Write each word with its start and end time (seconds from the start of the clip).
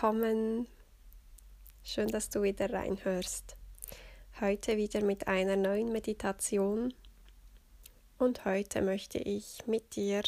willkommen. 0.00 0.68
Schön, 1.82 2.06
dass 2.06 2.30
du 2.30 2.42
wieder 2.42 2.72
reinhörst. 2.72 3.56
Heute 4.40 4.76
wieder 4.76 5.02
mit 5.02 5.26
einer 5.26 5.56
neuen 5.56 5.90
Meditation. 5.90 6.94
Und 8.16 8.44
heute 8.44 8.80
möchte 8.80 9.18
ich 9.18 9.66
mit 9.66 9.96
dir 9.96 10.22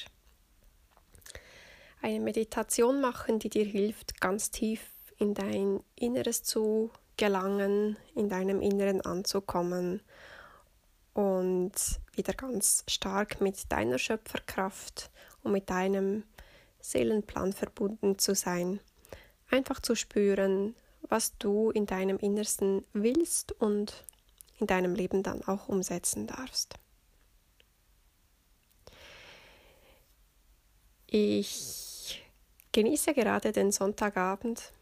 eine 2.02 2.18
Meditation 2.18 3.00
machen, 3.00 3.38
die 3.38 3.48
dir 3.48 3.64
hilft, 3.64 4.20
ganz 4.20 4.50
tief 4.50 4.90
in 5.18 5.34
dein 5.34 5.84
Inneres 5.94 6.42
zu 6.42 6.90
gelangen, 7.16 7.96
in 8.16 8.28
deinem 8.28 8.60
Inneren 8.60 9.02
anzukommen 9.02 10.02
und 11.14 12.00
wieder 12.16 12.32
ganz 12.32 12.82
stark 12.88 13.40
mit 13.40 13.70
deiner 13.70 13.98
Schöpferkraft 13.98 15.12
und 15.44 15.52
mit 15.52 15.70
deinem 15.70 16.24
Seelenplan 16.80 17.52
verbunden 17.52 18.18
zu 18.18 18.34
sein. 18.34 18.80
Einfach 19.50 19.80
zu 19.80 19.94
spüren, 19.94 20.74
was 21.02 21.36
du 21.38 21.70
in 21.70 21.86
deinem 21.86 22.18
Innersten 22.18 22.84
willst 22.92 23.52
und 23.52 24.04
in 24.58 24.66
deinem 24.66 24.94
Leben 24.94 25.22
dann 25.22 25.42
auch 25.42 25.68
umsetzen 25.68 26.26
darfst. 26.26 26.74
Ich 31.06 32.22
genieße 32.72 33.14
gerade 33.14 33.50
den 33.50 33.72
Sonntagabend, 33.72 34.72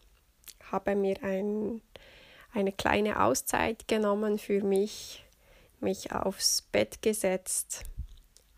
habe 0.70 0.94
mir 0.94 1.22
ein, 1.22 1.80
eine 2.52 2.72
kleine 2.72 3.22
Auszeit 3.22 3.88
genommen 3.88 4.38
für 4.38 4.62
mich, 4.62 5.24
mich 5.80 6.12
aufs 6.12 6.60
Bett 6.60 7.00
gesetzt 7.00 7.86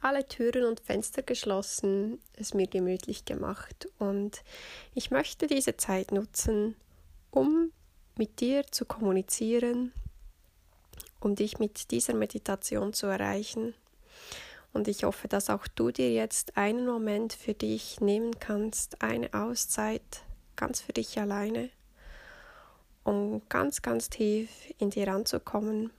alle 0.01 0.27
Türen 0.27 0.65
und 0.65 0.81
Fenster 0.81 1.23
geschlossen, 1.23 2.21
es 2.37 2.55
mir 2.55 2.67
gemütlich 2.67 3.25
gemacht 3.25 3.89
und 3.99 4.43
ich 4.95 5.11
möchte 5.11 5.47
diese 5.47 5.77
Zeit 5.77 6.13
nutzen, 6.13 6.75
um 7.31 7.73
mit 8.17 8.41
dir 8.41 8.67
zu 8.71 8.85
kommunizieren, 8.85 9.93
um 11.21 11.35
dich 11.35 11.59
mit 11.59 11.91
dieser 11.91 12.15
Meditation 12.15 12.93
zu 12.93 13.07
erreichen. 13.07 13.75
Und 14.73 14.89
ich 14.89 15.05
hoffe, 15.05 15.29
dass 15.29 15.51
auch 15.51 15.67
du 15.67 15.91
dir 15.91 16.13
jetzt 16.13 16.57
einen 16.57 16.87
Moment 16.87 17.33
für 17.33 17.55
dich 17.55 18.01
nehmen 18.01 18.39
kannst, 18.39 19.03
eine 19.03 19.35
Auszeit 19.35 20.23
ganz 20.57 20.81
für 20.81 20.93
dich 20.93 21.19
alleine, 21.19 21.71
um 23.05 23.43
ganz, 23.49 23.83
ganz 23.83 24.09
tief 24.09 24.49
in 24.79 24.91
dir 24.91 25.09
anzukommen 25.09 25.91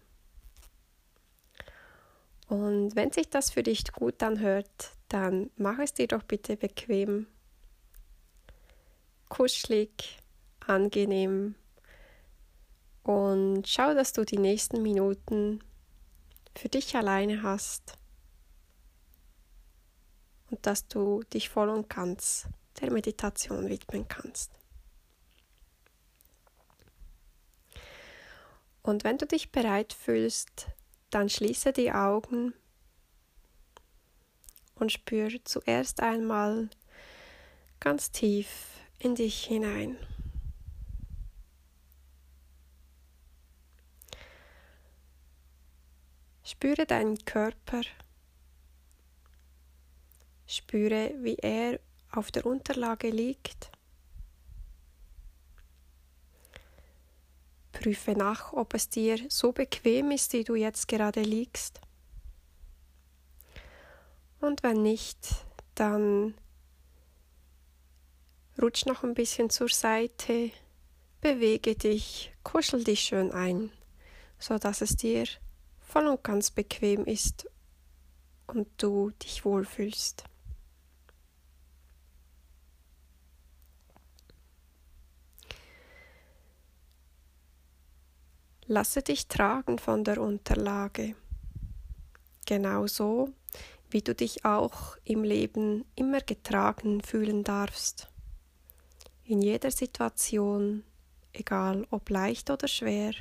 und 2.51 2.97
wenn 2.97 3.13
sich 3.13 3.29
das 3.29 3.49
für 3.49 3.63
dich 3.63 3.93
gut 3.93 4.21
anhört, 4.21 4.91
dann 5.07 5.49
mach 5.55 5.79
es 5.79 5.93
dir 5.93 6.07
doch 6.09 6.21
bitte 6.21 6.57
bequem, 6.57 7.27
kuschelig, 9.29 10.19
angenehm 10.59 11.55
und 13.03 13.65
schau, 13.69 13.93
dass 13.93 14.11
du 14.11 14.25
die 14.25 14.37
nächsten 14.37 14.81
Minuten 14.81 15.63
für 16.53 16.67
dich 16.67 16.93
alleine 16.93 17.41
hast 17.41 17.93
und 20.49 20.65
dass 20.65 20.89
du 20.89 21.23
dich 21.33 21.47
voll 21.47 21.69
und 21.69 21.89
ganz 21.89 22.49
der 22.81 22.91
Meditation 22.91 23.69
widmen 23.69 24.09
kannst. 24.09 24.51
Und 28.83 29.05
wenn 29.05 29.17
du 29.17 29.25
dich 29.25 29.53
bereit 29.53 29.93
fühlst, 29.93 30.67
dann 31.11 31.29
schließe 31.29 31.73
die 31.73 31.91
Augen 31.91 32.53
und 34.75 34.91
spüre 34.91 35.43
zuerst 35.43 36.01
einmal 36.01 36.69
ganz 37.79 38.11
tief 38.11 38.47
in 38.97 39.15
dich 39.15 39.43
hinein. 39.43 39.97
Spüre 46.43 46.85
deinen 46.85 47.17
Körper, 47.25 47.81
spüre, 50.47 51.13
wie 51.19 51.35
er 51.35 51.79
auf 52.11 52.31
der 52.31 52.45
Unterlage 52.45 53.09
liegt. 53.09 53.70
Prüfe 57.81 58.11
nach, 58.11 58.53
ob 58.53 58.75
es 58.75 58.89
dir 58.89 59.17
so 59.29 59.51
bequem 59.51 60.11
ist, 60.11 60.33
wie 60.33 60.43
du 60.43 60.53
jetzt 60.53 60.87
gerade 60.87 61.21
liegst. 61.21 61.81
Und 64.39 64.61
wenn 64.61 64.83
nicht, 64.83 65.17
dann 65.73 66.35
rutsch 68.61 68.85
noch 68.85 69.03
ein 69.03 69.15
bisschen 69.15 69.49
zur 69.49 69.69
Seite, 69.69 70.51
bewege 71.21 71.75
dich, 71.75 72.31
kuschel 72.43 72.83
dich 72.83 72.99
schön 72.99 73.31
ein, 73.31 73.71
so 74.37 74.59
dass 74.59 74.81
es 74.81 74.95
dir 74.95 75.25
voll 75.79 76.05
und 76.05 76.23
ganz 76.23 76.51
bequem 76.51 77.05
ist 77.05 77.49
und 78.45 78.67
du 78.77 79.09
dich 79.23 79.43
wohlfühlst. 79.43 80.25
Lasse 88.71 89.01
dich 89.01 89.27
tragen 89.27 89.79
von 89.79 90.05
der 90.05 90.21
Unterlage, 90.21 91.15
genauso 92.45 93.27
wie 93.89 94.01
du 94.01 94.15
dich 94.15 94.45
auch 94.45 94.95
im 95.03 95.25
Leben 95.25 95.83
immer 95.95 96.21
getragen 96.21 97.01
fühlen 97.01 97.43
darfst. 97.43 98.07
In 99.25 99.41
jeder 99.41 99.71
Situation, 99.71 100.85
egal 101.33 101.85
ob 101.89 102.09
leicht 102.09 102.49
oder 102.49 102.69
schwer, 102.69 103.11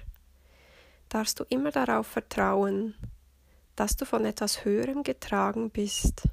darfst 1.09 1.41
du 1.41 1.45
immer 1.49 1.73
darauf 1.73 2.07
vertrauen, 2.07 2.95
dass 3.75 3.97
du 3.97 4.05
von 4.05 4.25
etwas 4.25 4.65
Höherem 4.65 5.03
getragen 5.03 5.71
bist, 5.71 6.29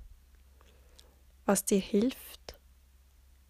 was 1.48 1.66
dir 1.66 1.80
hilft, 1.80 2.60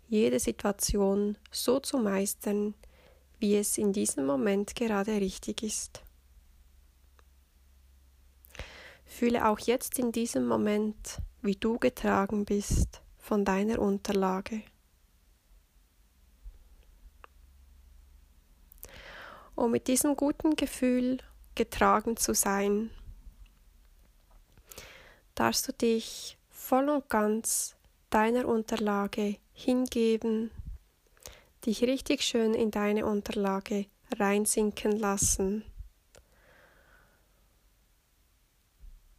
jede 0.07 0.39
Situation 0.39 1.37
so 1.51 1.81
zu 1.81 1.97
meistern, 1.97 2.73
wie 3.39 3.55
es 3.55 3.77
in 3.77 3.93
diesem 3.93 4.25
Moment 4.25 4.75
gerade 4.75 5.19
richtig 5.21 5.63
ist. 5.63 6.03
Fühle 9.05 9.47
auch 9.47 9.59
jetzt 9.59 9.99
in 9.99 10.11
diesem 10.11 10.47
Moment, 10.47 11.21
wie 11.41 11.55
du 11.55 11.79
getragen 11.79 12.45
bist 12.45 13.01
von 13.17 13.45
deiner 13.45 13.79
Unterlage. 13.79 14.61
Um 19.55 19.71
mit 19.71 19.87
diesem 19.87 20.15
guten 20.15 20.55
Gefühl 20.55 21.17
getragen 21.55 22.15
zu 22.15 22.35
sein, 22.35 22.91
darfst 25.33 25.67
du 25.67 25.73
dich 25.73 26.37
voll 26.49 26.89
und 26.89 27.09
ganz 27.09 27.75
deiner 28.09 28.47
Unterlage 28.47 29.37
hingeben 29.53 30.51
dich 31.67 31.83
richtig 31.83 32.23
schön 32.23 32.53
in 32.53 32.71
deine 32.71 33.05
Unterlage 33.05 33.85
reinsinken 34.17 34.97
lassen. 34.97 35.63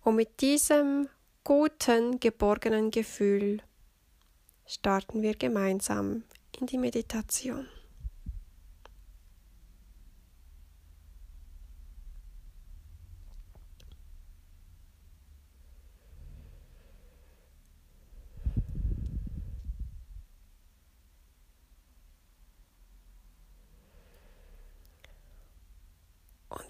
Und 0.02 0.16
mit 0.16 0.40
diesem 0.40 1.08
guten, 1.44 2.18
geborgenen 2.18 2.90
Gefühl 2.90 3.62
starten 4.66 5.20
wir 5.20 5.34
gemeinsam 5.34 6.24
in 6.58 6.66
die 6.66 6.78
Meditation. 6.78 7.68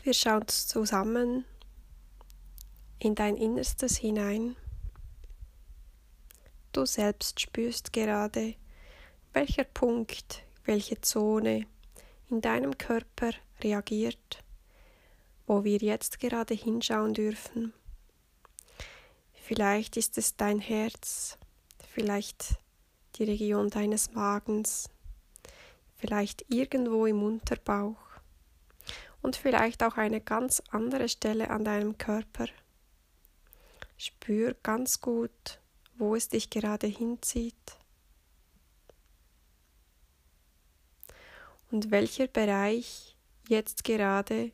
Wir 0.08 0.14
schauen 0.14 0.48
zusammen 0.48 1.44
in 2.98 3.14
dein 3.14 3.36
Innerstes 3.36 3.98
hinein. 3.98 4.56
Du 6.72 6.86
selbst 6.86 7.38
spürst 7.38 7.92
gerade, 7.92 8.54
welcher 9.34 9.64
Punkt, 9.64 10.44
welche 10.64 10.98
Zone 11.02 11.66
in 12.30 12.40
deinem 12.40 12.78
Körper 12.78 13.32
reagiert, 13.62 14.42
wo 15.46 15.62
wir 15.62 15.76
jetzt 15.76 16.20
gerade 16.20 16.54
hinschauen 16.54 17.12
dürfen. 17.12 17.74
Vielleicht 19.34 19.98
ist 19.98 20.16
es 20.16 20.36
dein 20.36 20.60
Herz, 20.60 21.36
vielleicht 21.86 22.54
die 23.16 23.24
Region 23.24 23.68
deines 23.68 24.14
Magens, 24.14 24.88
vielleicht 25.96 26.46
irgendwo 26.48 27.04
im 27.04 27.22
Unterbauch 27.22 28.07
und 29.22 29.36
vielleicht 29.36 29.82
auch 29.82 29.96
eine 29.96 30.20
ganz 30.20 30.62
andere 30.70 31.08
Stelle 31.08 31.50
an 31.50 31.64
deinem 31.64 31.98
Körper. 31.98 32.46
Spür 33.96 34.54
ganz 34.62 35.00
gut, 35.00 35.60
wo 35.96 36.14
es 36.14 36.28
dich 36.28 36.50
gerade 36.50 36.86
hinzieht. 36.86 37.78
und 41.70 41.90
welcher 41.90 42.26
Bereich 42.26 43.16
jetzt 43.48 43.84
gerade 43.84 44.52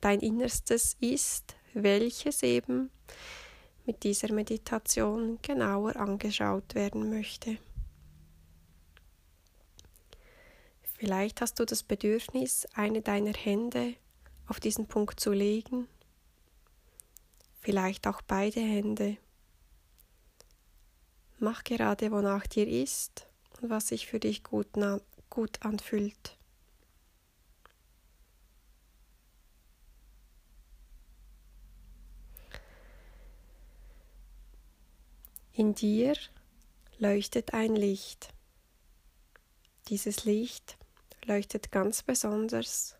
dein 0.00 0.20
Innerstes 0.20 0.96
ist, 1.00 1.56
welches 1.72 2.42
eben 2.42 2.90
mit 3.86 4.02
dieser 4.02 4.32
Meditation 4.32 5.38
genauer 5.42 5.96
angeschaut 5.96 6.74
werden 6.74 7.10
möchte. 7.10 7.58
Vielleicht 11.04 11.42
hast 11.42 11.60
du 11.60 11.66
das 11.66 11.82
Bedürfnis, 11.82 12.66
eine 12.72 13.02
deiner 13.02 13.34
Hände 13.34 13.94
auf 14.46 14.58
diesen 14.58 14.86
Punkt 14.86 15.20
zu 15.20 15.32
legen, 15.32 15.86
vielleicht 17.60 18.06
auch 18.06 18.22
beide 18.22 18.60
Hände. 18.60 19.18
Mach 21.38 21.62
gerade, 21.62 22.10
wonach 22.10 22.46
dir 22.46 22.66
ist 22.66 23.26
und 23.60 23.68
was 23.68 23.88
sich 23.88 24.06
für 24.06 24.18
dich 24.18 24.44
gut, 24.44 24.68
gut 25.28 25.60
anfühlt. 25.60 26.38
In 35.52 35.74
dir 35.74 36.14
leuchtet 36.96 37.52
ein 37.52 37.76
Licht. 37.76 38.32
Dieses 39.88 40.24
Licht 40.24 40.78
leuchtet 41.26 41.70
ganz 41.70 42.02
besonders, 42.02 42.96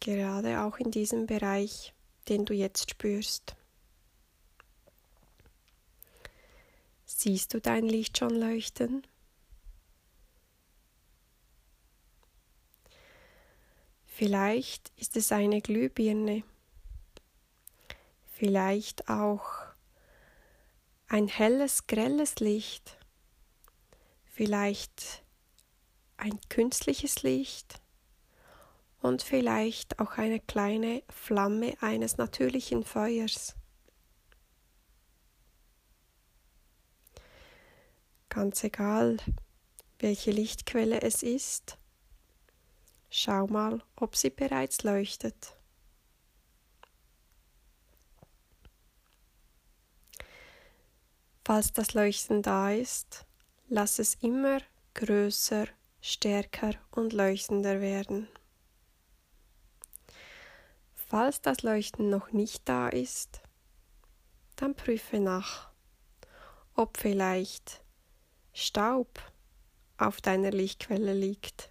gerade 0.00 0.62
auch 0.62 0.78
in 0.78 0.90
diesem 0.90 1.26
Bereich, 1.26 1.94
den 2.28 2.44
du 2.44 2.54
jetzt 2.54 2.90
spürst. 2.90 3.56
Siehst 7.04 7.52
du 7.54 7.60
dein 7.60 7.84
Licht 7.84 8.18
schon 8.18 8.30
leuchten? 8.30 9.06
Vielleicht 14.06 14.92
ist 14.96 15.16
es 15.16 15.32
eine 15.32 15.62
Glühbirne, 15.62 16.44
vielleicht 18.26 19.08
auch 19.08 19.46
ein 21.08 21.26
helles, 21.26 21.86
grelles 21.86 22.36
Licht, 22.36 22.98
vielleicht 24.24 25.22
ein 26.20 26.38
künstliches 26.48 27.22
Licht 27.22 27.80
und 29.00 29.22
vielleicht 29.22 29.98
auch 29.98 30.18
eine 30.18 30.40
kleine 30.40 31.02
Flamme 31.08 31.74
eines 31.80 32.18
natürlichen 32.18 32.84
Feuers. 32.84 33.56
Ganz 38.28 38.62
egal, 38.62 39.16
welche 39.98 40.30
Lichtquelle 40.30 41.02
es 41.02 41.22
ist, 41.22 41.78
schau 43.10 43.46
mal, 43.46 43.82
ob 43.96 44.14
sie 44.14 44.30
bereits 44.30 44.82
leuchtet. 44.84 45.56
Falls 51.44 51.72
das 51.72 51.94
Leuchten 51.94 52.42
da 52.42 52.70
ist, 52.70 53.26
lass 53.68 53.98
es 53.98 54.14
immer 54.16 54.60
größer 54.94 55.66
stärker 56.00 56.72
und 56.90 57.12
leuchtender 57.12 57.80
werden. 57.80 58.28
Falls 60.94 61.40
das 61.40 61.62
Leuchten 61.62 62.08
noch 62.08 62.32
nicht 62.32 62.68
da 62.68 62.88
ist, 62.88 63.42
dann 64.56 64.74
prüfe 64.74 65.18
nach, 65.18 65.70
ob 66.74 66.96
vielleicht 66.98 67.82
Staub 68.52 69.20
auf 69.98 70.20
deiner 70.20 70.50
Lichtquelle 70.50 71.14
liegt. 71.14 71.70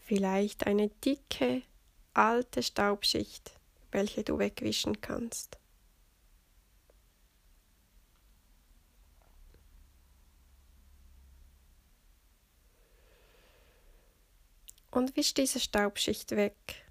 Vielleicht 0.00 0.66
eine 0.66 0.88
dicke, 0.88 1.62
alte 2.14 2.62
Staubschicht, 2.62 3.52
welche 3.90 4.24
du 4.24 4.38
wegwischen 4.38 5.00
kannst. 5.00 5.61
Und 14.92 15.16
wisch 15.16 15.34
diese 15.34 15.58
Staubschicht 15.58 16.30
weg, 16.32 16.84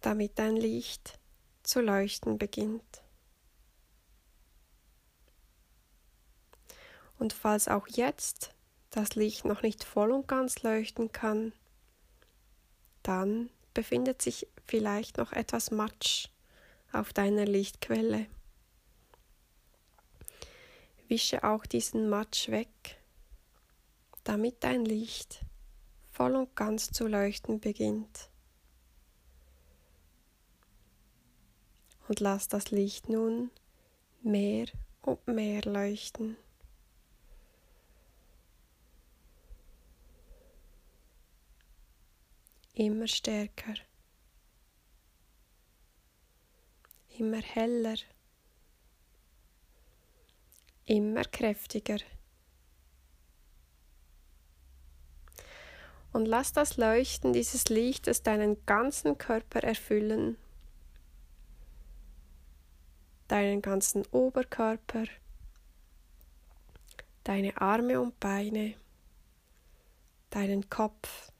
damit 0.00 0.38
dein 0.38 0.56
Licht 0.56 1.18
zu 1.62 1.80
leuchten 1.80 2.36
beginnt. 2.36 3.02
Und 7.18 7.32
falls 7.32 7.68
auch 7.68 7.86
jetzt 7.86 8.50
das 8.90 9.14
Licht 9.14 9.44
noch 9.44 9.62
nicht 9.62 9.84
voll 9.84 10.10
und 10.10 10.26
ganz 10.26 10.62
leuchten 10.62 11.12
kann, 11.12 11.52
dann 13.04 13.48
befindet 13.72 14.20
sich 14.20 14.48
vielleicht 14.66 15.16
noch 15.16 15.32
etwas 15.32 15.70
Matsch 15.70 16.28
auf 16.92 17.12
deiner 17.12 17.46
Lichtquelle. 17.46 18.26
Wische 21.06 21.44
auch 21.44 21.64
diesen 21.66 22.10
Matsch 22.10 22.48
weg, 22.48 23.00
damit 24.24 24.64
dein 24.64 24.84
Licht 24.84 25.44
voll 26.12 26.36
und 26.36 26.54
ganz 26.54 26.90
zu 26.90 27.06
leuchten 27.06 27.58
beginnt. 27.58 28.28
Und 32.06 32.20
lass 32.20 32.48
das 32.48 32.70
Licht 32.70 33.08
nun 33.08 33.50
mehr 34.20 34.66
und 35.00 35.26
mehr 35.26 35.62
leuchten. 35.62 36.36
Immer 42.74 43.06
stärker, 43.06 43.74
immer 47.18 47.40
heller, 47.40 47.96
immer 50.86 51.24
kräftiger. 51.24 51.98
Und 56.12 56.26
lass 56.26 56.52
das 56.52 56.76
Leuchten 56.76 57.32
dieses 57.32 57.68
Lichtes 57.68 58.22
deinen 58.22 58.64
ganzen 58.66 59.16
Körper 59.16 59.60
erfüllen, 59.60 60.36
deinen 63.28 63.62
ganzen 63.62 64.04
Oberkörper, 64.10 65.04
deine 67.24 67.60
Arme 67.60 68.00
und 68.00 68.18
Beine, 68.20 68.74
deinen 70.30 70.68
Kopf, 70.68 71.32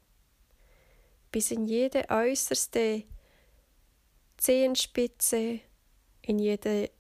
bis 1.31 1.51
in 1.51 1.67
jede 1.67 2.09
äußerste 2.09 3.05
Zehenspitze, 4.37 5.61
in 6.23 6.39
jede 6.39 6.91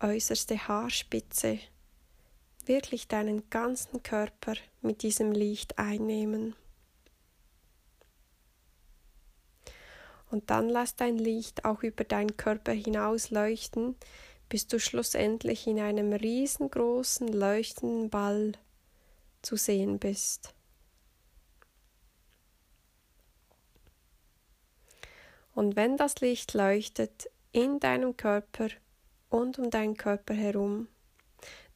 äußerste 0.00 0.68
Haarspitze, 0.68 1.58
wirklich 2.66 3.08
deinen 3.08 3.48
ganzen 3.50 4.02
Körper 4.02 4.54
mit 4.82 5.02
diesem 5.02 5.32
Licht 5.32 5.78
einnehmen. 5.78 6.54
Und 10.30 10.50
dann 10.50 10.68
lass 10.68 10.96
dein 10.96 11.18
Licht 11.18 11.64
auch 11.64 11.82
über 11.82 12.04
deinen 12.04 12.36
Körper 12.36 12.72
hinaus 12.72 13.30
leuchten, 13.30 13.96
bis 14.48 14.66
du 14.66 14.78
schlussendlich 14.78 15.66
in 15.66 15.80
einem 15.80 16.12
riesengroßen 16.12 17.28
leuchtenden 17.28 18.10
Ball 18.10 18.52
zu 19.42 19.56
sehen 19.56 19.98
bist. 19.98 20.54
Und 25.54 25.76
wenn 25.76 25.96
das 25.96 26.20
Licht 26.20 26.54
leuchtet 26.54 27.28
in 27.52 27.80
deinem 27.80 28.16
Körper 28.16 28.68
und 29.28 29.58
um 29.58 29.70
deinen 29.70 29.96
Körper 29.96 30.34
herum, 30.34 30.88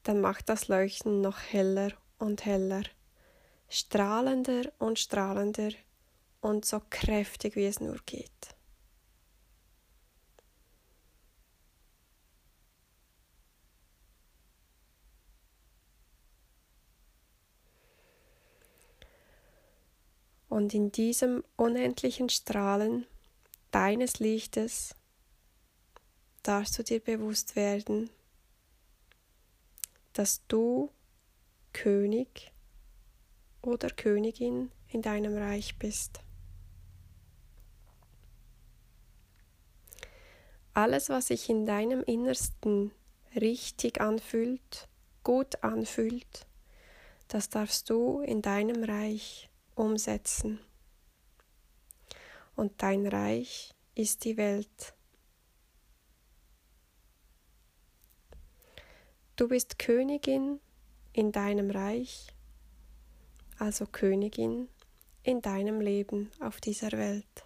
dann 0.04 0.20
macht 0.20 0.48
das 0.48 0.68
Leuchten 0.68 1.20
noch 1.20 1.38
heller 1.38 1.92
und 2.18 2.44
heller, 2.44 2.82
strahlender 3.68 4.72
und 4.78 4.98
strahlender 4.98 5.70
und 6.44 6.66
so 6.66 6.82
kräftig, 6.90 7.56
wie 7.56 7.64
es 7.64 7.80
nur 7.80 7.96
geht. 8.04 8.30
Und 20.50 20.74
in 20.74 20.92
diesem 20.92 21.42
unendlichen 21.56 22.28
Strahlen 22.28 23.06
deines 23.70 24.18
Lichtes 24.18 24.94
darfst 26.42 26.78
du 26.78 26.82
dir 26.82 27.00
bewusst 27.00 27.56
werden, 27.56 28.10
dass 30.12 30.46
du 30.46 30.92
König 31.72 32.52
oder 33.62 33.88
Königin 33.88 34.70
in 34.88 35.00
deinem 35.00 35.38
Reich 35.38 35.78
bist. 35.78 36.23
Alles, 40.74 41.08
was 41.08 41.28
sich 41.28 41.48
in 41.48 41.66
deinem 41.66 42.02
Innersten 42.02 42.90
richtig 43.36 44.00
anfühlt, 44.00 44.88
gut 45.22 45.62
anfühlt, 45.62 46.48
das 47.28 47.48
darfst 47.48 47.90
du 47.90 48.20
in 48.20 48.42
deinem 48.42 48.82
Reich 48.82 49.48
umsetzen. 49.76 50.58
Und 52.56 52.82
dein 52.82 53.06
Reich 53.06 53.72
ist 53.94 54.24
die 54.24 54.36
Welt. 54.36 54.94
Du 59.36 59.48
bist 59.48 59.78
Königin 59.78 60.58
in 61.12 61.30
deinem 61.30 61.70
Reich, 61.70 62.26
also 63.58 63.86
Königin 63.86 64.68
in 65.22 65.40
deinem 65.40 65.80
Leben 65.80 66.32
auf 66.40 66.60
dieser 66.60 66.90
Welt. 66.92 67.44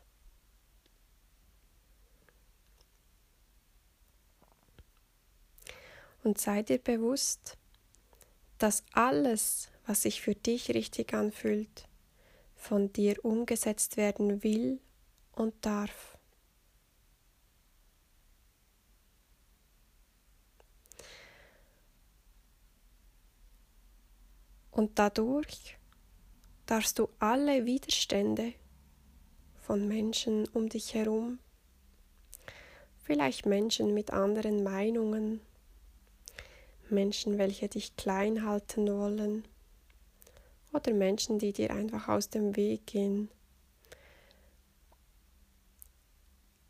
Und 6.28 6.37
sei 6.38 6.62
dir 6.62 6.76
bewusst, 6.76 7.56
dass 8.58 8.85
alles, 8.92 9.70
was 9.87 10.02
sich 10.02 10.20
für 10.20 10.35
dich 10.35 10.68
richtig 10.75 11.14
anfühlt, 11.14 11.88
von 12.54 12.92
dir 12.92 13.25
umgesetzt 13.25 13.97
werden 13.97 14.42
will 14.42 14.78
und 15.32 15.54
darf. 15.64 16.18
Und 24.70 24.99
dadurch 24.99 25.78
darfst 26.66 26.99
du 26.99 27.08
alle 27.20 27.64
Widerstände 27.64 28.52
von 29.56 29.88
Menschen 29.88 30.47
um 30.49 30.68
dich 30.68 30.92
herum, 30.92 31.38
vielleicht 33.02 33.47
Menschen 33.47 33.94
mit 33.94 34.11
anderen 34.11 34.62
Meinungen, 34.62 35.40
Menschen, 36.90 37.38
welche 37.38 37.68
dich 37.68 37.97
klein 37.97 38.45
halten 38.45 38.87
wollen, 38.88 39.47
oder 40.73 40.92
Menschen, 40.92 41.38
die 41.38 41.52
dir 41.52 41.71
einfach 41.71 42.09
aus 42.09 42.28
dem 42.28 42.57
Weg 42.57 42.87
gehen. 42.87 43.30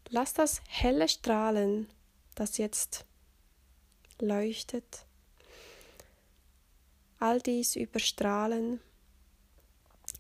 Lass 0.09 0.33
das 0.33 0.63
helle 0.69 1.09
Strahlen, 1.09 1.89
das 2.35 2.59
jetzt 2.59 3.05
leuchtet, 4.21 5.05
all 7.19 7.41
dies 7.41 7.77
überstrahlen 7.77 8.81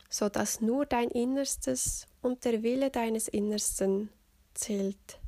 so 0.09 0.29
dass 0.29 0.61
nur 0.61 0.87
dein 0.87 1.11
Innerstes 1.11 2.07
und 2.23 2.45
der 2.45 2.63
Wille 2.63 2.91
deines 2.91 3.29
Innersten 3.29 4.11
zählt. 4.55 5.21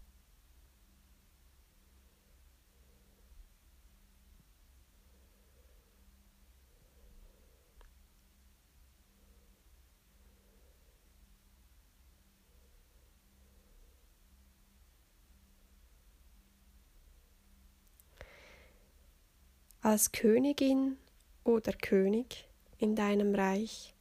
Als 19.83 20.13
Königin 20.13 20.99
oder 21.43 21.73
König 21.73 22.47
in 22.77 22.95
deinem 22.95 23.35
Reich 23.35 23.95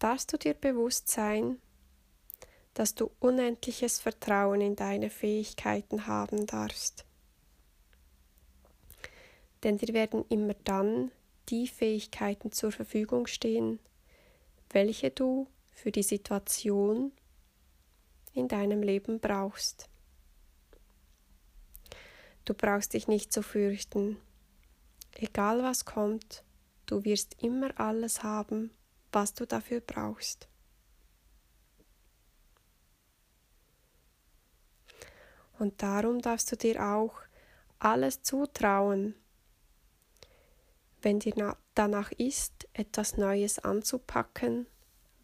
darfst 0.00 0.32
du 0.32 0.36
dir 0.36 0.54
bewusst 0.54 1.06
sein, 1.06 1.60
dass 2.74 2.96
du 2.96 3.12
unendliches 3.20 4.00
Vertrauen 4.00 4.60
in 4.60 4.74
deine 4.74 5.10
Fähigkeiten 5.10 6.08
haben 6.08 6.46
darfst. 6.46 7.04
Denn 9.62 9.78
dir 9.78 9.94
werden 9.94 10.24
immer 10.28 10.54
dann 10.64 11.12
die 11.50 11.68
Fähigkeiten 11.68 12.50
zur 12.50 12.72
Verfügung 12.72 13.28
stehen, 13.28 13.78
welche 14.70 15.10
du 15.10 15.46
für 15.70 15.92
die 15.92 16.02
Situation 16.02 17.12
in 18.32 18.48
deinem 18.48 18.82
Leben 18.82 19.20
brauchst. 19.20 19.88
Du 22.44 22.54
brauchst 22.54 22.94
dich 22.94 23.06
nicht 23.06 23.32
zu 23.32 23.40
fürchten. 23.40 24.16
Egal 25.16 25.62
was 25.62 25.84
kommt, 25.84 26.42
du 26.86 27.04
wirst 27.04 27.42
immer 27.42 27.78
alles 27.78 28.22
haben, 28.22 28.70
was 29.12 29.34
du 29.34 29.46
dafür 29.46 29.80
brauchst. 29.80 30.48
Und 35.58 35.82
darum 35.82 36.20
darfst 36.20 36.50
du 36.50 36.56
dir 36.56 36.84
auch 36.84 37.14
alles 37.78 38.22
zutrauen, 38.22 39.14
wenn 41.00 41.20
dir 41.20 41.56
danach 41.74 42.10
ist, 42.12 42.66
etwas 42.72 43.16
Neues 43.16 43.58
anzupacken, 43.58 44.66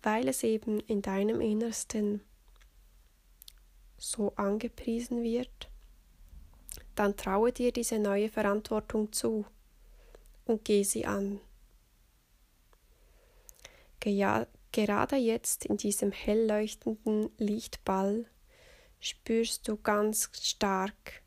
weil 0.02 0.28
es 0.28 0.42
eben 0.44 0.78
in 0.80 1.02
deinem 1.02 1.40
Innersten 1.40 2.22
so 3.96 4.34
angepriesen 4.36 5.22
wird, 5.22 5.70
dann 6.94 7.16
traue 7.16 7.52
dir 7.52 7.72
diese 7.72 7.98
neue 7.98 8.28
Verantwortung 8.28 9.12
zu 9.12 9.46
und 10.50 10.64
geh 10.64 10.82
sie 10.82 11.06
an. 11.06 11.40
Gerade 14.00 15.16
jetzt 15.16 15.64
in 15.64 15.76
diesem 15.76 16.12
hell 16.12 16.46
leuchtenden 16.46 17.30
Lichtball 17.38 18.26
spürst 18.98 19.66
du 19.68 19.76
ganz 19.76 20.30
stark, 20.42 21.22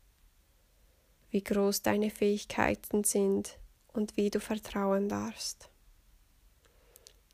wie 1.30 1.42
groß 1.42 1.82
deine 1.82 2.10
Fähigkeiten 2.10 3.04
sind 3.04 3.58
und 3.92 4.16
wie 4.16 4.30
du 4.30 4.40
vertrauen 4.40 5.08
darfst. 5.08 5.68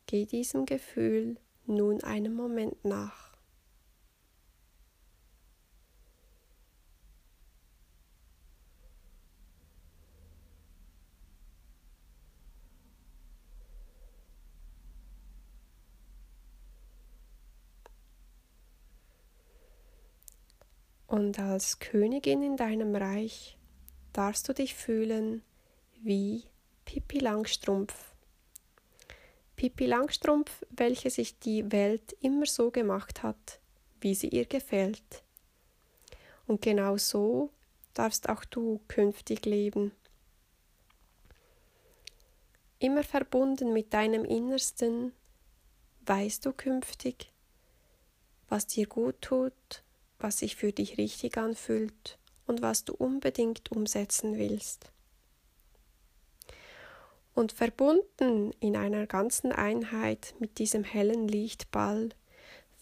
Geh 0.06 0.26
diesem 0.26 0.66
Gefühl 0.66 1.36
nun 1.66 2.02
einen 2.02 2.34
Moment 2.34 2.84
nach. 2.84 3.29
Und 21.10 21.40
als 21.40 21.80
Königin 21.80 22.40
in 22.40 22.56
deinem 22.56 22.94
Reich 22.94 23.58
darfst 24.12 24.48
du 24.48 24.54
dich 24.54 24.76
fühlen 24.76 25.42
wie 26.02 26.44
Pippi 26.84 27.18
Langstrumpf. 27.18 28.14
Pippi 29.56 29.86
Langstrumpf, 29.86 30.64
welche 30.70 31.10
sich 31.10 31.36
die 31.40 31.72
Welt 31.72 32.12
immer 32.20 32.46
so 32.46 32.70
gemacht 32.70 33.24
hat, 33.24 33.58
wie 34.00 34.14
sie 34.14 34.28
ihr 34.28 34.44
gefällt. 34.44 35.24
Und 36.46 36.62
genau 36.62 36.96
so 36.96 37.50
darfst 37.92 38.28
auch 38.28 38.44
du 38.44 38.80
künftig 38.86 39.44
leben. 39.46 39.90
Immer 42.78 43.02
verbunden 43.02 43.72
mit 43.72 43.92
deinem 43.92 44.24
Innersten, 44.24 45.12
weißt 46.06 46.46
du 46.46 46.52
künftig, 46.52 47.32
was 48.48 48.68
dir 48.68 48.86
gut 48.86 49.20
tut 49.20 49.82
was 50.20 50.38
sich 50.38 50.56
für 50.56 50.72
dich 50.72 50.98
richtig 50.98 51.36
anfühlt 51.38 52.18
und 52.46 52.62
was 52.62 52.84
du 52.84 52.94
unbedingt 52.94 53.72
umsetzen 53.72 54.36
willst. 54.36 54.92
Und 57.34 57.52
verbunden 57.52 58.52
in 58.60 58.76
einer 58.76 59.06
ganzen 59.06 59.52
Einheit 59.52 60.34
mit 60.38 60.58
diesem 60.58 60.84
hellen 60.84 61.26
Lichtball 61.26 62.10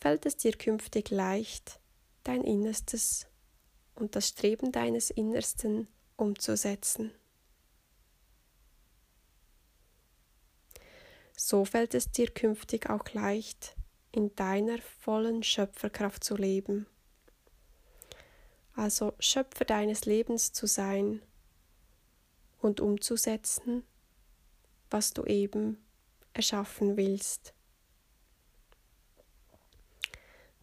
fällt 0.00 0.26
es 0.26 0.36
dir 0.36 0.52
künftig 0.52 1.10
leicht, 1.10 1.80
dein 2.24 2.42
Innerstes 2.42 3.26
und 3.94 4.16
das 4.16 4.28
Streben 4.28 4.72
deines 4.72 5.10
Innersten 5.10 5.86
umzusetzen. 6.16 7.12
So 11.36 11.64
fällt 11.64 11.94
es 11.94 12.10
dir 12.10 12.28
künftig 12.28 12.90
auch 12.90 13.08
leicht, 13.12 13.76
in 14.10 14.34
deiner 14.34 14.78
vollen 14.78 15.42
Schöpferkraft 15.42 16.24
zu 16.24 16.34
leben 16.34 16.86
also 18.78 19.12
Schöpfer 19.18 19.64
deines 19.64 20.04
Lebens 20.04 20.52
zu 20.52 20.66
sein 20.66 21.20
und 22.60 22.80
umzusetzen, 22.80 23.82
was 24.88 25.12
du 25.12 25.24
eben 25.24 25.84
erschaffen 26.32 26.96
willst. 26.96 27.54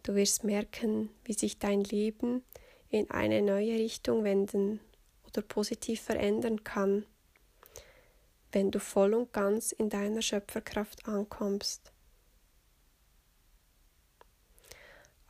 Du 0.04 0.16
wirst 0.16 0.44
merken, 0.44 1.10
wie 1.26 1.34
sich 1.34 1.60
dein 1.60 1.84
Leben 1.84 2.44
in 2.90 3.10
eine 3.12 3.42
neue 3.42 3.74
Richtung 3.74 4.24
wenden 4.24 4.80
oder 5.28 5.42
positiv 5.42 6.02
verändern 6.02 6.64
kann, 6.64 7.06
wenn 8.54 8.72
du 8.72 8.80
voll 8.80 9.14
und 9.14 9.34
ganz 9.34 9.74
in 9.74 9.90
deiner 9.90 10.22
Schöpferkraft 10.22 11.06
ankommst. 11.08 11.92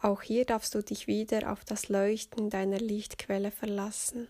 Auch 0.02 0.22
hier 0.22 0.46
darfst 0.46 0.76
du 0.76 0.84
dich 0.84 1.08
wieder 1.08 1.52
auf 1.52 1.66
das 1.66 1.90
Leuchten 1.90 2.50
deiner 2.50 2.80
Lichtquelle 2.80 3.52
verlassen. 3.52 4.28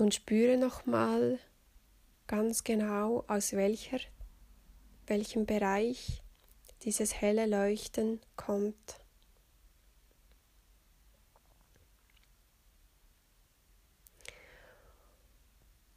Nun 0.00 0.12
spüre 0.12 0.56
nochmal 0.56 1.38
ganz 2.26 2.64
genau, 2.64 3.22
aus 3.28 3.52
welcher, 3.52 3.98
welchem 5.06 5.44
Bereich 5.44 6.22
dieses 6.84 7.20
helle 7.20 7.44
Leuchten 7.44 8.18
kommt. 8.34 8.99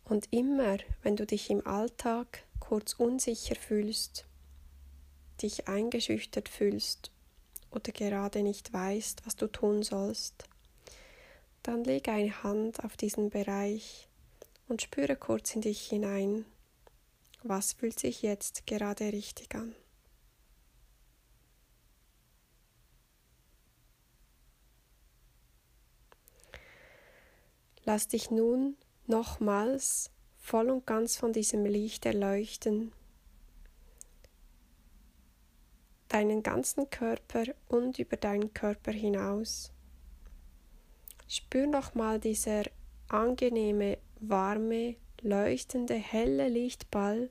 Und 0.05 0.27
immer, 0.31 0.77
wenn 1.01 1.15
du 1.15 1.25
dich 1.25 1.49
im 1.49 1.65
Alltag 1.65 2.43
kurz 2.59 2.93
unsicher 2.93 3.55
fühlst, 3.55 4.25
dich 5.41 5.67
eingeschüchtert 5.67 6.49
fühlst 6.49 7.11
oder 7.71 7.91
gerade 7.91 8.43
nicht 8.43 8.73
weißt, 8.73 9.25
was 9.25 9.35
du 9.35 9.47
tun 9.47 9.83
sollst, 9.83 10.45
dann 11.63 11.83
leg 11.83 12.09
eine 12.09 12.43
Hand 12.43 12.83
auf 12.83 12.97
diesen 12.97 13.29
Bereich 13.29 14.07
und 14.67 14.81
spüre 14.81 15.15
kurz 15.15 15.55
in 15.55 15.61
dich 15.61 15.87
hinein. 15.87 16.45
Was 17.41 17.73
fühlt 17.73 17.99
sich 17.99 18.21
jetzt 18.21 18.67
gerade 18.67 19.11
richtig 19.11 19.55
an? 19.55 19.75
Lass 27.85 28.07
dich 28.07 28.31
nun 28.31 28.77
nochmals 29.07 30.11
voll 30.37 30.69
und 30.69 30.85
ganz 30.85 31.15
von 31.15 31.33
diesem 31.33 31.65
Licht 31.65 32.05
erleuchten, 32.05 32.91
deinen 36.09 36.43
ganzen 36.43 36.89
Körper 36.89 37.45
und 37.67 37.97
über 37.99 38.17
deinen 38.17 38.53
Körper 38.53 38.91
hinaus. 38.91 39.71
Spür 41.27 41.65
nochmal 41.65 42.19
dieser 42.19 42.63
angenehme, 43.07 43.97
warme, 44.19 44.95
leuchtende, 45.21 45.95
helle 45.95 46.49
Lichtball 46.49 47.29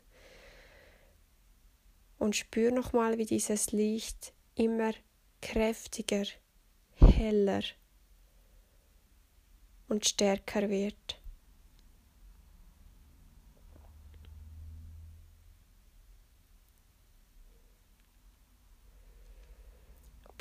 und 2.19 2.35
spür 2.37 2.71
nochmal, 2.71 3.19
wie 3.19 3.27
dieses 3.27 3.73
Licht 3.73 4.33
immer 4.55 4.93
kräftiger, 5.41 6.25
heller 6.97 7.63
und 9.89 10.09
stärker 10.09 10.71
wird. 10.71 11.22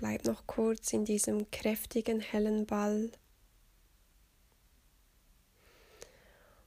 Bleib 0.01 0.25
noch 0.25 0.47
kurz 0.47 0.93
in 0.93 1.05
diesem 1.05 1.51
kräftigen, 1.51 2.21
hellen 2.21 2.65
Ball. 2.65 3.11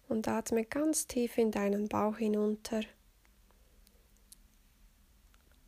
Und 0.06 0.28
atme 0.28 0.64
ganz 0.64 1.08
tief 1.08 1.36
in 1.36 1.50
deinen 1.50 1.88
Bauch 1.88 2.16
hinunter. 2.16 2.82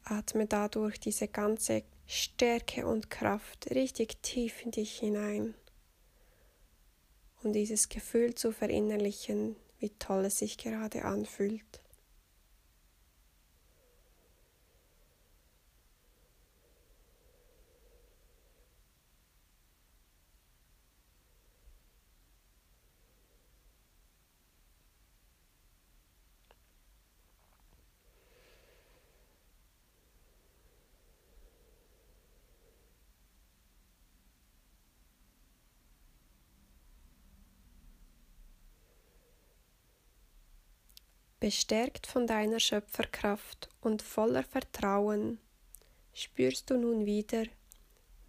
Atme 0.05 0.47
dadurch 0.47 1.01
diese 1.01 1.27
ganze 1.27 1.83
Stärke 2.07 2.87
und 2.87 3.11
Kraft 3.11 3.69
richtig 3.73 4.23
tief 4.23 4.65
in 4.65 4.71
dich 4.71 5.01
hinein. 5.01 5.57
Um 7.43 7.53
dieses 7.53 7.89
Gefühl 7.89 8.37
zu 8.37 8.53
verinnerlichen, 8.53 9.57
wie 9.81 9.91
toll 9.99 10.27
es 10.27 10.39
sich 10.39 10.57
gerade 10.57 11.05
anfühlt. 11.05 11.81
Bestärkt 41.47 42.09
von 42.09 42.27
deiner 42.27 42.59
Schöpferkraft 42.59 43.69
und 43.81 44.03
voller 44.03 44.43
Vertrauen 44.43 45.39
spürst 46.13 46.69
du 46.71 46.77
nun 46.77 47.07
wieder, 47.07 47.45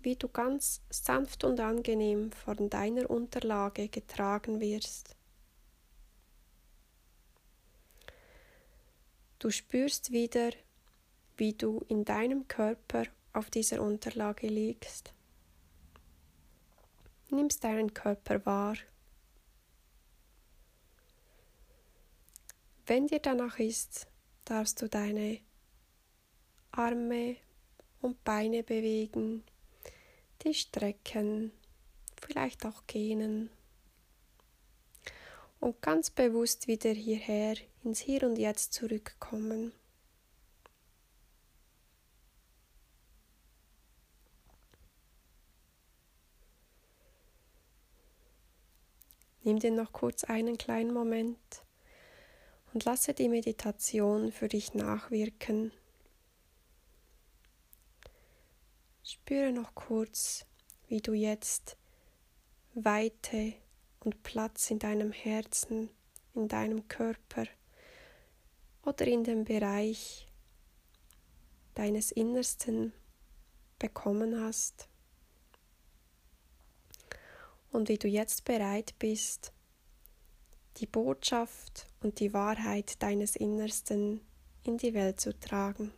wie 0.04 0.16
du 0.16 0.28
ganz 0.28 0.84
sanft 0.92 1.44
und 1.44 1.60
angenehm 1.60 2.32
von 2.32 2.70
deiner 2.70 3.10
Unterlage 3.10 3.90
getragen 3.90 4.60
wirst. 4.60 5.16
Du 9.40 9.50
spürst 9.50 10.12
wieder, 10.12 10.52
wie 11.38 11.54
du 11.54 11.84
in 11.88 12.06
deinem 12.06 12.48
Körper 12.48 13.06
auf 13.34 13.50
dieser 13.50 13.82
Unterlage 13.82 14.46
liegst. 14.46 15.12
Nimmst 17.32 17.64
deinen 17.64 17.96
Körper 17.96 18.46
wahr 18.46 18.76
Wenn 22.90 23.08
dir 23.08 23.20
danach 23.20 23.60
ist, 23.60 24.08
darfst 24.46 24.82
du 24.82 24.88
deine 24.88 25.42
Arme 26.72 27.36
und 28.00 28.24
Beine 28.24 28.64
bewegen, 28.64 29.44
die 30.42 30.54
strecken, 30.54 31.52
vielleicht 32.22 32.66
auch 32.66 32.88
gähnen 32.88 33.50
und 35.60 35.82
ganz 35.82 36.10
bewusst 36.12 36.70
wieder 36.70 36.92
hierher 36.92 37.58
ins 37.84 38.00
Hier 38.00 38.24
und 38.24 38.38
Jetzt 38.38 38.74
zurückkommen. 38.74 39.74
Nimm 49.44 49.60
dir 49.60 49.72
noch 49.72 49.92
kurz 49.92 50.24
einen 50.24 50.58
kleinen 50.58 50.94
Moment 50.94 51.67
und 52.78 52.86
lasse 52.86 53.16
die 53.16 53.28
Meditation 53.28 54.32
für 54.32 54.48
dich 54.48 54.76
nachwirken. 54.76 55.72
Spüre 59.02 59.52
noch 59.52 59.74
kurz, 59.74 60.46
wie 60.88 61.02
du 61.02 61.14
jetzt 61.14 61.76
Weite 62.76 63.54
und 64.02 64.22
Platz 64.22 64.70
in 64.70 64.78
deinem 64.78 65.12
Herzen, 65.12 65.90
in 66.36 66.48
deinem 66.48 66.88
Körper 66.88 67.48
oder 68.84 69.08
in 69.08 69.24
dem 69.24 69.44
Bereich 69.44 70.28
deines 71.74 72.12
Innersten 72.12 72.94
bekommen 73.80 74.40
hast 74.40 74.88
und 77.72 77.90
wie 77.90 77.98
du 77.98 78.08
jetzt 78.08 78.46
bereit 78.46 78.94
bist, 79.00 79.52
die 80.76 80.86
Botschaft 80.86 81.87
und 82.08 82.22
die 82.22 82.34
Wahrheit 82.34 83.04
deines 83.04 83.36
Innersten 83.36 84.22
in 84.64 84.78
die 84.78 84.94
Welt 84.94 85.20
zu 85.20 85.38
tragen. 85.38 85.92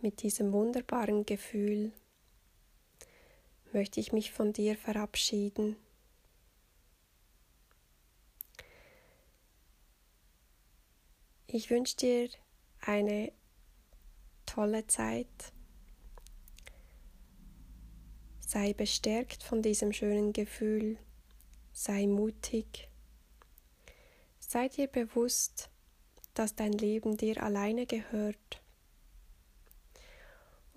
Mit 0.00 0.22
diesem 0.22 0.52
wunderbaren 0.52 1.26
Gefühl 1.26 1.90
möchte 3.72 3.98
ich 3.98 4.12
mich 4.12 4.30
von 4.30 4.52
dir 4.52 4.76
verabschieden. 4.76 5.74
Ich 11.48 11.68
wünsche 11.68 11.96
dir 11.96 12.28
eine 12.80 13.32
tolle 14.46 14.86
Zeit. 14.86 15.52
Sei 18.38 18.74
bestärkt 18.74 19.42
von 19.42 19.62
diesem 19.62 19.92
schönen 19.92 20.32
Gefühl, 20.32 20.96
sei 21.72 22.06
mutig, 22.06 22.88
sei 24.38 24.68
dir 24.68 24.86
bewusst, 24.86 25.70
dass 26.34 26.54
dein 26.54 26.72
Leben 26.72 27.16
dir 27.16 27.42
alleine 27.42 27.84
gehört 27.84 28.62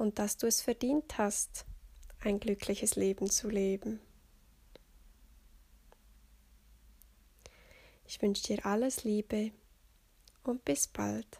und 0.01 0.17
dass 0.17 0.35
du 0.35 0.47
es 0.47 0.61
verdient 0.61 1.19
hast, 1.19 1.65
ein 2.21 2.39
glückliches 2.39 2.95
Leben 2.95 3.29
zu 3.29 3.49
leben. 3.49 3.99
Ich 8.07 8.19
wünsche 8.19 8.43
dir 8.43 8.65
alles 8.65 9.03
Liebe 9.03 9.51
und 10.43 10.65
bis 10.65 10.87
bald. 10.87 11.39